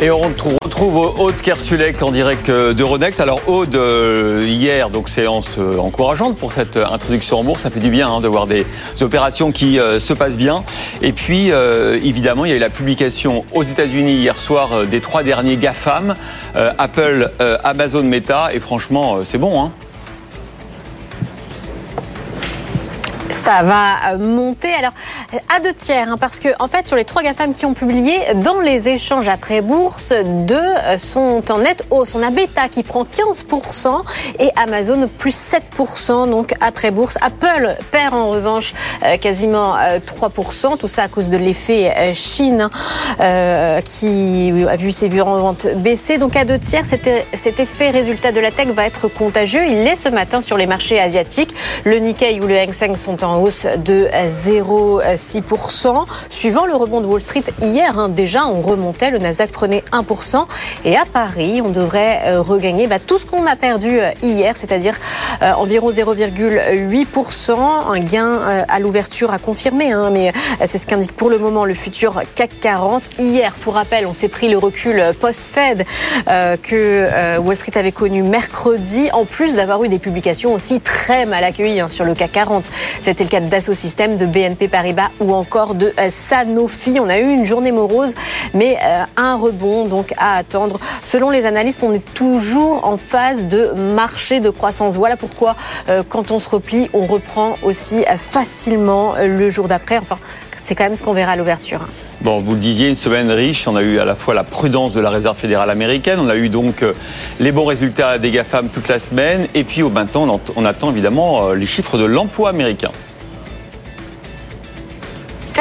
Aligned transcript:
Et 0.00 0.12
on 0.12 0.20
retrouve 0.20 0.96
Aude 1.18 1.34
Kersulek 1.34 2.00
en 2.02 2.12
direct 2.12 2.50
euh, 2.50 2.72
d'Euronext. 2.72 3.18
Alors 3.18 3.40
Aude, 3.48 3.74
euh, 3.74 4.44
hier, 4.46 4.90
donc 4.90 5.08
séance 5.08 5.56
euh, 5.58 5.76
encourageante 5.76 6.36
pour 6.36 6.52
cette 6.52 6.76
introduction 6.76 7.40
en 7.40 7.42
bourse. 7.42 7.62
Ça 7.62 7.70
fait 7.70 7.80
du 7.80 7.90
bien 7.90 8.08
hein, 8.08 8.20
de 8.20 8.28
voir 8.28 8.46
des 8.46 8.64
opérations 9.00 9.50
qui 9.50 9.80
se 9.98 10.12
passent 10.12 10.36
bien. 10.36 10.62
Et 11.02 11.12
puis, 11.12 11.50
évidemment, 11.50 12.44
il 12.44 12.50
y 12.50 12.52
a 12.52 12.56
eu 12.56 12.60
la 12.60 12.70
publication 12.70 13.44
aux 13.52 13.64
États-Unis 13.64 14.12
hier 14.12 14.38
soir 14.38 14.86
des 14.86 15.00
trois 15.00 15.24
derniers 15.24 15.56
GAFAM, 15.56 16.14
Apple, 16.54 17.30
Amazon, 17.64 18.04
Meta. 18.04 18.50
Et 18.54 18.60
franchement, 18.60 19.18
c'est 19.24 19.38
bon. 19.38 19.60
Hein 19.60 19.72
ça 23.48 23.62
va 23.62 24.12
euh, 24.12 24.18
monter. 24.18 24.68
Alors, 24.74 24.92
à 25.56 25.60
deux 25.60 25.72
tiers, 25.72 26.06
hein, 26.06 26.16
parce 26.20 26.38
que, 26.38 26.50
en 26.58 26.68
fait, 26.68 26.86
sur 26.86 26.96
les 26.96 27.06
trois 27.06 27.22
GAFAM 27.22 27.54
qui 27.54 27.64
ont 27.64 27.72
publié, 27.72 28.18
dans 28.34 28.60
les 28.60 28.90
échanges 28.90 29.30
après 29.30 29.62
bourse, 29.62 30.12
deux 30.22 30.54
euh, 30.56 30.98
sont 30.98 31.42
en 31.50 31.58
nette 31.60 31.86
hausse. 31.88 32.14
On 32.14 32.22
a 32.22 32.28
Beta 32.28 32.68
qui 32.68 32.82
prend 32.82 33.04
15% 33.04 34.02
et 34.38 34.50
Amazon 34.62 35.08
plus 35.16 35.34
7%, 35.34 36.28
donc 36.28 36.52
après 36.60 36.90
bourse. 36.90 37.16
Apple 37.22 37.74
perd 37.90 38.12
en 38.12 38.28
revanche 38.28 38.74
euh, 39.06 39.16
quasiment 39.16 39.76
3%. 39.76 40.76
Tout 40.76 40.86
ça 40.86 41.04
à 41.04 41.08
cause 41.08 41.30
de 41.30 41.38
l'effet 41.38 42.12
Chine 42.12 42.68
hein, 43.18 43.80
qui 43.82 44.52
a 44.68 44.76
vu 44.76 44.92
ses 44.92 45.08
ventes 45.08 45.68
baisser. 45.76 46.18
Donc, 46.18 46.36
à 46.36 46.44
deux 46.44 46.58
tiers, 46.58 46.84
cet 46.84 47.60
effet 47.60 47.88
résultat 47.88 48.30
de 48.30 48.40
la 48.40 48.50
tech 48.50 48.68
va 48.68 48.84
être 48.84 49.08
contagieux. 49.08 49.62
Il 49.66 49.84
l'est 49.84 49.96
ce 49.96 50.10
matin 50.10 50.42
sur 50.42 50.58
les 50.58 50.66
marchés 50.66 51.00
asiatiques. 51.00 51.54
Le 51.84 51.98
Nikkei 51.98 52.40
ou 52.40 52.46
le 52.46 52.58
Hang 52.58 52.72
Seng 52.72 52.94
sont 52.96 53.24
en 53.24 53.37
hausse 53.38 53.66
de 53.84 54.08
0,6%. 54.12 56.06
Suivant 56.28 56.66
le 56.66 56.74
rebond 56.74 57.00
de 57.00 57.06
Wall 57.06 57.20
Street 57.22 57.44
hier, 57.60 57.98
hein, 57.98 58.08
déjà 58.08 58.46
on 58.46 58.60
remontait, 58.60 59.10
le 59.10 59.18
Nasdaq 59.18 59.50
prenait 59.50 59.82
1%. 59.92 60.46
Et 60.84 60.96
à 60.96 61.04
Paris, 61.04 61.60
on 61.64 61.70
devrait 61.70 62.20
euh, 62.24 62.40
regagner 62.40 62.86
bah, 62.86 62.98
tout 62.98 63.18
ce 63.18 63.26
qu'on 63.26 63.46
a 63.46 63.56
perdu 63.56 63.98
euh, 64.00 64.10
hier, 64.22 64.56
c'est-à-dire 64.56 64.94
euh, 65.42 65.52
environ 65.52 65.90
0,8%. 65.90 67.58
Un 67.88 68.00
gain 68.00 68.64
à 68.68 68.78
l'ouverture 68.80 69.32
à 69.32 69.38
confirmer, 69.38 69.92
hein, 69.92 70.10
mais 70.12 70.32
c'est 70.64 70.78
ce 70.78 70.86
qu'indique 70.86 71.12
pour 71.12 71.30
le 71.30 71.38
moment 71.38 71.64
le 71.64 71.74
futur 71.74 72.22
CAC 72.34 72.50
40. 72.60 73.02
Hier, 73.18 73.52
pour 73.60 73.74
rappel, 73.74 74.06
on 74.06 74.12
s'est 74.12 74.28
pris 74.28 74.48
le 74.48 74.58
recul 74.58 75.02
post-Fed 75.20 75.84
que 76.62 77.38
Wall 77.38 77.56
Street 77.56 77.76
avait 77.76 77.92
connu 77.92 78.22
mercredi, 78.22 79.08
en 79.12 79.24
plus 79.24 79.54
d'avoir 79.54 79.82
eu 79.84 79.88
des 79.88 79.98
publications 79.98 80.52
aussi 80.52 80.80
très 80.80 81.26
mal 81.26 81.44
accueillies 81.44 81.80
hein, 81.80 81.88
sur 81.88 82.04
le 82.04 82.14
CAC 82.14 82.32
40. 82.32 82.64
C'était 83.00 83.24
le 83.28 83.30
cas 83.30 83.40
d'Asso 83.40 83.72
de 83.72 84.26
BNP 84.26 84.68
Paribas 84.68 85.10
ou 85.20 85.34
encore 85.34 85.74
de 85.74 85.92
euh, 85.98 86.08
Sanofi. 86.08 86.98
On 87.00 87.08
a 87.08 87.18
eu 87.18 87.28
une 87.28 87.44
journée 87.44 87.72
morose, 87.72 88.14
mais 88.54 88.78
euh, 88.82 89.04
un 89.16 89.36
rebond 89.36 89.84
donc 89.84 90.14
à 90.16 90.36
attendre. 90.36 90.80
Selon 91.04 91.30
les 91.30 91.44
analystes, 91.44 91.82
on 91.82 91.92
est 91.92 92.14
toujours 92.14 92.86
en 92.86 92.96
phase 92.96 93.46
de 93.46 93.72
marché 93.94 94.40
de 94.40 94.48
croissance. 94.48 94.96
Voilà 94.96 95.16
pourquoi 95.16 95.56
euh, 95.88 96.02
quand 96.08 96.30
on 96.30 96.38
se 96.38 96.48
replie, 96.48 96.88
on 96.94 97.04
reprend 97.04 97.56
aussi 97.62 98.04
facilement 98.18 99.14
le 99.20 99.50
jour 99.50 99.68
d'après. 99.68 99.98
Enfin, 99.98 100.18
c'est 100.56 100.74
quand 100.74 100.84
même 100.84 100.96
ce 100.96 101.02
qu'on 101.02 101.12
verra 101.12 101.32
à 101.32 101.36
l'ouverture. 101.36 101.80
Bon, 102.22 102.40
vous 102.40 102.54
le 102.54 102.60
disiez, 102.60 102.88
une 102.88 102.96
semaine 102.96 103.30
riche. 103.30 103.68
On 103.68 103.76
a 103.76 103.82
eu 103.82 103.98
à 103.98 104.04
la 104.04 104.14
fois 104.14 104.34
la 104.34 104.42
prudence 104.42 104.94
de 104.94 105.00
la 105.00 105.10
Réserve 105.10 105.36
fédérale 105.36 105.70
américaine, 105.70 106.18
on 106.18 106.28
a 106.28 106.36
eu 106.36 106.48
donc 106.48 106.84
les 107.38 107.52
bons 107.52 107.66
résultats 107.66 108.18
des 108.18 108.30
GAFAM 108.30 108.68
toute 108.68 108.88
la 108.88 108.98
semaine, 108.98 109.46
et 109.54 109.62
puis 109.62 109.82
au 109.82 109.90
maintenant, 109.90 110.40
on 110.56 110.64
attend 110.64 110.90
évidemment 110.90 111.52
les 111.52 111.66
chiffres 111.66 111.96
de 111.96 112.04
l'emploi 112.04 112.48
américain 112.48 112.90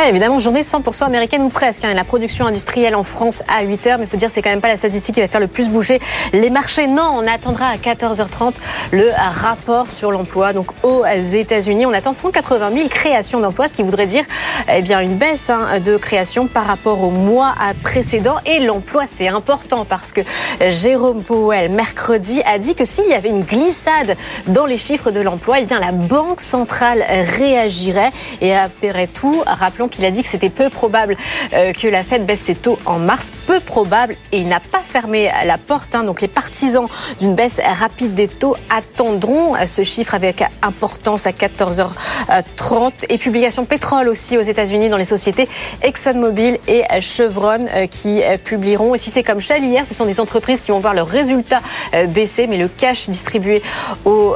évidemment, 0.06 0.40
journée 0.40 0.62
100% 0.62 1.06
américaine 1.06 1.42
ou 1.42 1.50
presque. 1.50 1.84
Hein. 1.84 1.94
La 1.94 2.04
production 2.04 2.46
industrielle 2.46 2.96
en 2.96 3.04
France 3.04 3.42
à 3.48 3.64
8 3.64 3.88
heures, 3.88 3.98
mais 3.98 4.06
il 4.06 4.08
faut 4.08 4.18
dire 4.18 4.30
c'est 4.30 4.42
quand 4.42 4.50
même 4.50 4.62
pas 4.62 4.68
la 4.68 4.78
statistique 4.78 5.16
qui 5.16 5.22
va 5.22 5.28
faire 5.28 5.40
le 5.40 5.48
plus 5.48 5.70
bouger 5.70 6.00
les 6.34 6.50
marchés. 6.50 6.88
Non, 6.88 7.12
on 7.16 7.28
attendra 7.28 7.68
à 7.68 7.78
14h30 7.78 8.56
le 8.92 9.10
rapport 9.42 9.90
sur 9.90 10.12
l'emploi. 10.12 10.54
Donc 10.54 10.68
aux 10.84 11.04
États-Unis, 11.06 11.86
on 11.86 11.94
attend 11.94 12.14
180 12.14 12.72
000 12.74 12.90
créations 12.90 13.40
d'emplois, 13.40 13.68
ce 13.68 13.74
qui 13.74 13.84
voudrait 13.84 14.06
dire 14.06 14.24
eh 14.72 14.82
bien 14.82 15.00
une 15.00 15.16
baisse 15.16 15.50
hein, 15.50 15.80
de 15.80 15.98
création 15.98 16.48
par 16.48 16.66
rapport 16.66 17.04
au 17.04 17.10
mois 17.10 17.56
précédent. 17.82 18.36
Et 18.46 18.60
l'emploi, 18.60 19.06
c'est 19.08 19.28
important 19.28 19.86
parce 19.86 20.12
que 20.12 20.22
Jérôme 20.70 21.24
Powell 21.24 21.72
mercredi 21.72 22.42
a 22.46 22.60
dit 22.60 22.76
que 22.76 22.86
s'il 22.86 23.08
y 23.08 23.14
avait 23.14 23.30
une 23.30 23.44
glissade 23.44 24.16
dans 24.48 24.66
les 24.66 24.78
chiffres 24.78 25.12
de 25.12 25.22
l'emploi, 25.22 25.60
eh 25.60 25.66
bien 25.66 25.80
la 25.80 25.92
banque 25.92 26.42
centrale 26.42 27.04
réagirait. 27.38 28.12
Et 28.42 28.56
après 28.56 29.08
tout, 29.08 29.44
rappelons 29.46 29.87
qu'il 29.90 30.06
a 30.06 30.12
dit 30.12 30.22
que 30.22 30.28
c'était 30.28 30.50
peu 30.50 30.70
probable 30.70 31.16
euh, 31.54 31.74
que 31.74 31.88
la 31.88 32.04
Fed 32.04 32.26
baisse 32.26 32.42
ses 32.42 32.56
taux 32.56 32.78
en 32.86 33.00
mars. 33.00 33.32
Peu 33.46 33.60
probable 33.60 34.16
et 34.32 34.40
il 34.40 34.48
n'a 34.48 34.60
pas 34.60 34.82
fermé 34.84 35.30
la 35.46 35.58
porte. 35.58 35.96
Hein. 35.96 36.04
Donc 36.04 36.22
les 36.22 36.28
partisans 36.28 36.88
d'une 37.20 37.36
baisse 37.36 37.60
rapide 37.64 38.14
des 38.14 38.28
taux 38.28 38.56
attendront 38.70 39.56
euh, 39.56 39.68
ce 39.68 39.84
chiffre 39.84 40.16
avec 40.16 40.44
importance 40.62 41.28
à 41.28 41.32
14h30. 41.32 42.92
Et 43.10 43.18
publication 43.18 43.66
pétrole 43.66 44.08
aussi 44.10 44.38
aux 44.38 44.42
États-Unis 44.42 44.90
dans 44.90 44.98
les 44.98 45.06
sociétés 45.06 45.48
ExxonMobil 45.82 46.60
et 46.68 46.84
Chevron 47.02 47.66
euh, 47.74 47.88
qui 47.88 48.22
publieront. 48.44 48.96
Et 48.96 48.98
si 48.98 49.10
c'est 49.10 49.24
comme 49.24 49.42
Shell 49.42 49.64
hier, 49.64 49.86
ce 49.86 49.94
sont 49.94 50.06
des 50.06 50.20
entreprises 50.20 50.62
qui 50.62 50.72
vont 50.72 50.80
voir 50.80 50.94
leurs 50.94 51.08
résultats 51.08 51.62
baisser, 52.10 52.48
mais 52.48 52.58
le 52.58 52.68
cash 52.68 53.10
distribué 53.10 53.62
aux 54.06 54.36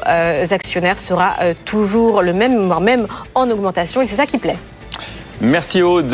actionnaires 0.51 0.99
sera 0.99 1.35
toujours 1.65 2.21
le 2.21 2.33
même, 2.33 2.65
voire 2.67 2.81
même 2.81 3.07
en 3.35 3.49
augmentation. 3.49 4.01
Et 4.01 4.05
c'est 4.05 4.15
ça 4.15 4.25
qui 4.25 4.37
plaît. 4.37 4.57
Merci 5.41 5.81
Aude. 5.81 6.05